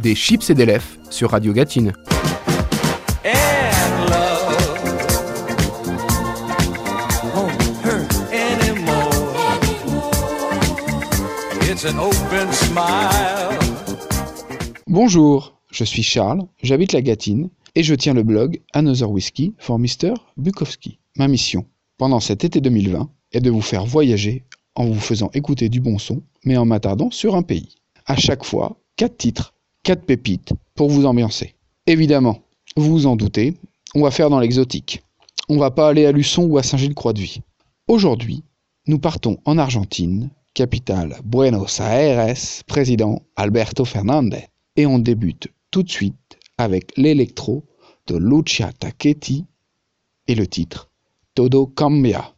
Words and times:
des 0.00 0.14
chips 0.14 0.50
et 0.50 0.54
des 0.54 0.66
lèvres 0.66 0.86
sur 1.10 1.30
Radio 1.30 1.52
Gatine. 1.52 1.92
Bonjour, 14.86 15.60
je 15.70 15.84
suis 15.84 16.02
Charles, 16.02 16.46
j'habite 16.62 16.92
la 16.92 17.02
Gâtine 17.02 17.50
et 17.74 17.82
je 17.82 17.94
tiens 17.94 18.14
le 18.14 18.22
blog 18.22 18.60
Another 18.72 19.10
Whiskey 19.10 19.52
for 19.58 19.78
Mr. 19.78 20.14
Bukowski. 20.36 20.98
Ma 21.16 21.28
mission, 21.28 21.66
pendant 21.96 22.20
cet 22.20 22.44
été 22.44 22.60
2020, 22.60 23.10
est 23.32 23.40
de 23.40 23.50
vous 23.50 23.60
faire 23.60 23.84
voyager 23.84 24.44
en 24.74 24.86
vous 24.86 25.00
faisant 25.00 25.30
écouter 25.34 25.68
du 25.68 25.80
bon 25.80 25.98
son, 25.98 26.22
mais 26.44 26.56
en 26.56 26.64
m'attardant 26.64 27.10
sur 27.10 27.34
un 27.36 27.42
pays. 27.42 27.76
À 28.06 28.16
chaque 28.16 28.44
fois, 28.44 28.78
quatre 28.96 29.16
titres, 29.16 29.54
quatre 29.88 30.04
pépites 30.04 30.52
pour 30.74 30.90
vous 30.90 31.06
ambiancer. 31.06 31.54
Évidemment, 31.86 32.42
vous 32.76 32.90
vous 32.90 33.06
en 33.06 33.16
doutez, 33.16 33.54
on 33.94 34.02
va 34.02 34.10
faire 34.10 34.28
dans 34.28 34.38
l'exotique. 34.38 35.02
On 35.48 35.56
va 35.56 35.70
pas 35.70 35.88
aller 35.88 36.04
à 36.04 36.12
Luçon 36.12 36.42
ou 36.44 36.58
à 36.58 36.62
Saint-Gilles-Croix-de-Vie. 36.62 37.40
Aujourd'hui, 37.86 38.44
nous 38.86 38.98
partons 38.98 39.38
en 39.46 39.56
Argentine, 39.56 40.28
capitale 40.52 41.16
Buenos 41.24 41.80
Aires, 41.80 42.34
président 42.66 43.22
Alberto 43.34 43.86
Fernandez. 43.86 44.48
Et 44.76 44.84
on 44.84 44.98
débute 44.98 45.48
tout 45.70 45.82
de 45.82 45.90
suite 45.90 46.38
avec 46.58 46.92
l'électro 46.98 47.64
de 48.08 48.18
Lucia 48.18 48.70
Tachetti 48.74 49.46
et 50.26 50.34
le 50.34 50.46
titre 50.46 50.90
Todo 51.34 51.66
Cambia. 51.66 52.34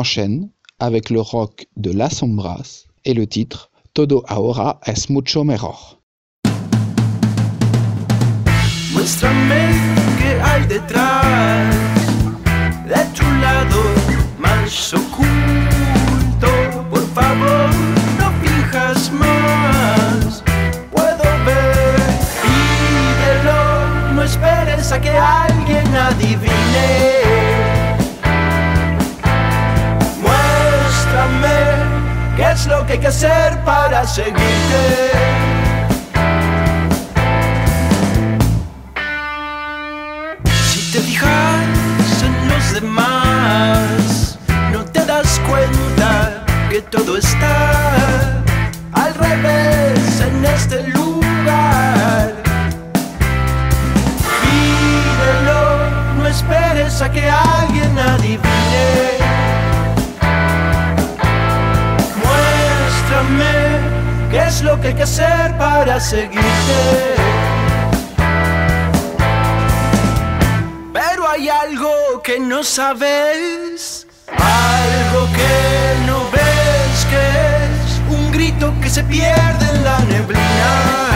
Enchaîne 0.00 0.50
avec 0.78 1.10
le 1.10 1.20
rock 1.20 1.66
de 1.76 1.92
Las 1.92 2.16
Sombras 2.16 2.86
et 3.04 3.14
le 3.14 3.26
titre 3.26 3.70
Todo 3.92 4.24
ahora 4.28 4.78
es 4.86 5.10
mucho 5.10 5.44
mejor. 5.44 5.78
Muéstrame 8.92 9.62
qué 10.18 10.30
hay 10.48 10.62
detrás 10.66 11.74
de 12.92 13.00
tu 13.16 13.26
lado 13.44 13.80
más 14.38 14.94
oculto. 14.94 16.50
Por 16.88 17.06
favor, 17.18 17.68
no 18.20 18.28
fijas 18.42 19.10
más. 19.12 20.42
Puedo 20.92 21.26
ver, 21.46 22.00
pídelo, 22.42 24.12
no 24.14 24.22
esperes 24.22 24.92
a 24.92 25.00
que 25.00 25.10
alguien 25.10 25.86
adivine. 26.08 26.59
Que 32.90 32.94
hay 32.94 32.98
que 32.98 33.06
hacer 33.06 33.56
para 33.64 34.04
seguirte. 34.04 34.42
Si 40.72 40.92
te 40.92 40.98
fijas 40.98 42.22
en 42.24 42.48
los 42.48 42.74
demás, 42.74 44.38
no 44.72 44.84
te 44.84 45.06
das 45.06 45.40
cuenta 45.48 46.44
que 46.68 46.82
todo 46.82 47.16
está 47.16 48.42
al 48.92 49.14
revés 49.14 50.20
en 50.20 50.44
este 50.44 50.88
lugar. 50.88 52.34
Pídelo, 54.42 55.62
no 56.16 56.26
esperes 56.26 57.00
a 57.02 57.08
que 57.12 57.30
lo 64.62 64.80
que 64.80 64.88
hay 64.88 64.94
que 64.94 65.02
hacer 65.02 65.56
para 65.56 66.00
seguirte. 66.00 66.40
Pero 70.92 71.28
hay 71.28 71.48
algo 71.48 71.90
que 72.22 72.38
no 72.38 72.62
sabes, 72.62 74.06
algo 74.28 75.26
que 75.32 76.06
no 76.06 76.30
ves, 76.30 77.06
que 77.10 77.22
es 77.66 78.18
un 78.18 78.32
grito 78.32 78.72
que 78.82 78.90
se 78.90 79.02
pierde 79.04 79.66
en 79.74 79.84
la 79.84 79.98
neblina. 80.00 81.09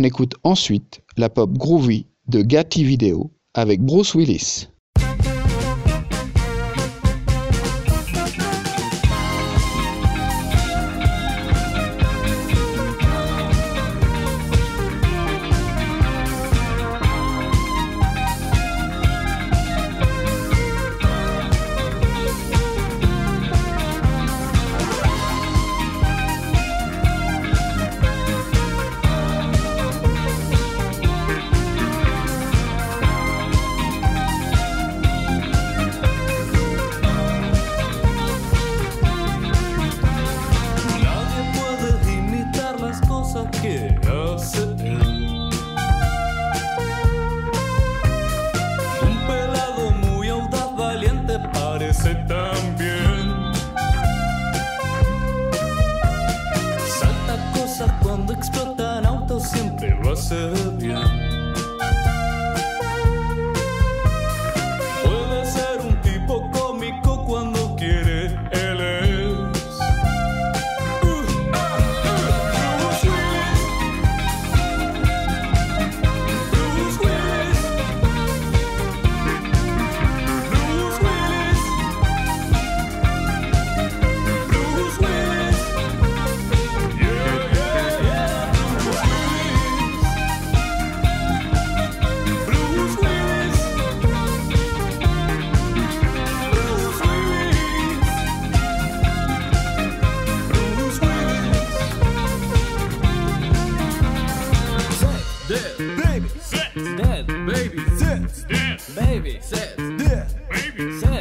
On 0.00 0.04
écoute 0.04 0.36
ensuite 0.44 1.00
la 1.16 1.28
pop 1.28 1.50
groovy 1.58 2.06
de 2.28 2.40
Gatti 2.42 2.84
Video 2.84 3.32
avec 3.52 3.82
Bruce 3.82 4.14
Willis. 4.14 4.68
sit 52.08 52.26
down. 52.26 52.37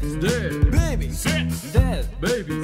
Mm-hmm. 0.00 0.20
Dead. 0.20 0.70
Baby. 0.70 1.10
Sit. 1.10 1.72
Dead. 1.72 2.06
Baby. 2.20 2.59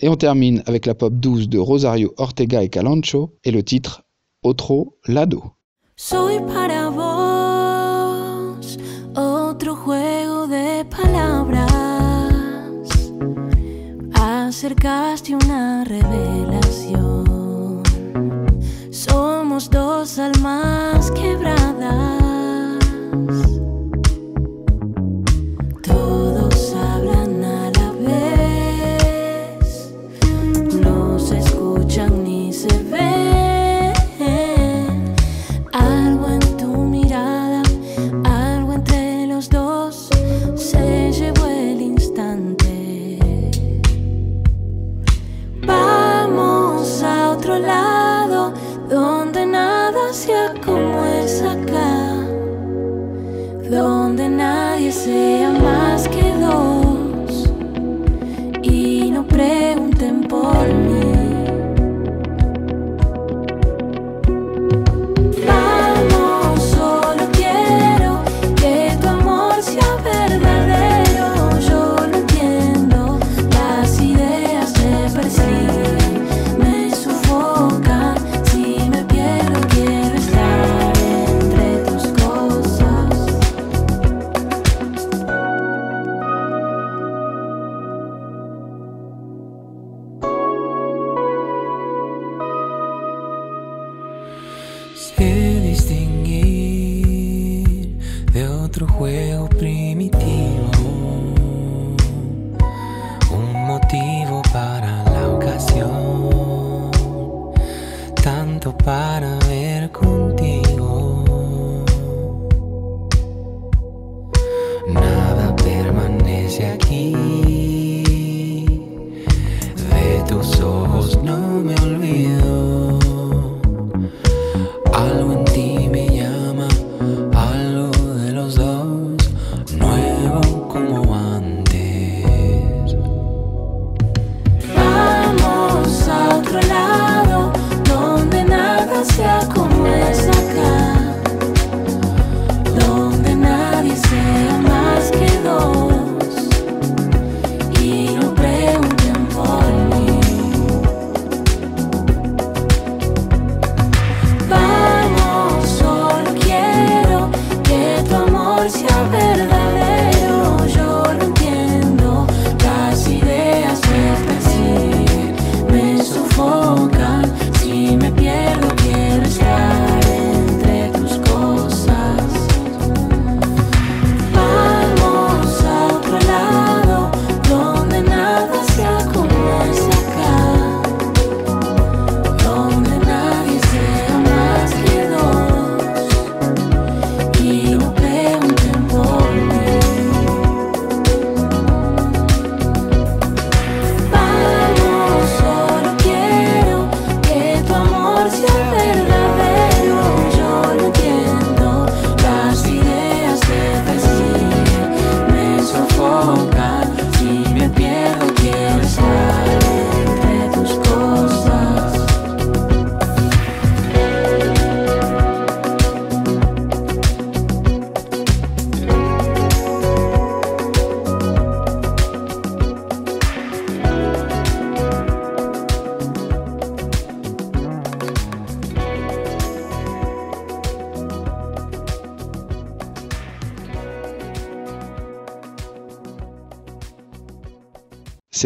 Et 0.00 0.08
on 0.08 0.16
termine 0.16 0.62
avec 0.66 0.86
la 0.86 0.94
pop 0.94 1.12
12 1.14 1.48
de 1.48 1.58
Rosario 1.58 2.12
Ortega 2.18 2.62
et 2.62 2.68
Calancho 2.68 3.34
et 3.44 3.50
le 3.50 3.62
titre 3.62 4.02
Otro 4.42 4.98
Lado. 5.06 5.52
Soy 5.96 6.38
para 6.40 6.90
vos 6.90 8.78
otro 9.14 9.74
juego 9.74 10.46
de 10.46 10.84
palabras. 10.84 11.72
Acercaste 14.12 15.34
una 15.34 15.84
revelación. 15.84 17.82
Somos 18.90 19.70
dos 19.70 20.18
almas 20.18 21.10
quebradas. 21.12 21.65
otro 98.76 98.88
juego 98.88 99.48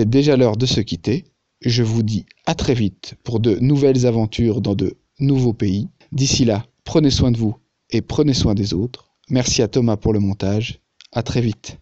c'est 0.00 0.08
déjà 0.08 0.34
l'heure 0.34 0.56
de 0.56 0.64
se 0.64 0.80
quitter. 0.80 1.26
Je 1.60 1.82
vous 1.82 2.02
dis 2.02 2.24
à 2.46 2.54
très 2.54 2.72
vite 2.72 3.16
pour 3.22 3.38
de 3.38 3.56
nouvelles 3.56 4.06
aventures 4.06 4.62
dans 4.62 4.74
de 4.74 4.96
nouveaux 5.18 5.52
pays. 5.52 5.88
D'ici 6.10 6.46
là, 6.46 6.64
prenez 6.84 7.10
soin 7.10 7.30
de 7.30 7.36
vous 7.36 7.54
et 7.90 8.00
prenez 8.00 8.32
soin 8.32 8.54
des 8.54 8.72
autres. 8.72 9.10
Merci 9.28 9.60
à 9.60 9.68
Thomas 9.68 9.98
pour 9.98 10.14
le 10.14 10.18
montage. 10.18 10.80
À 11.12 11.22
très 11.22 11.42
vite. 11.42 11.76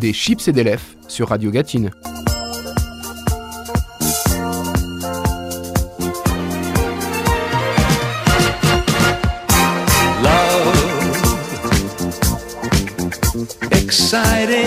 Des 0.00 0.12
chips 0.12 0.48
et 0.48 0.52
des 0.52 0.64
lèvres 0.64 0.82
sur 1.06 1.28
Radio 1.28 1.52
Gatine. 1.52 1.92
exciting. 14.12 14.59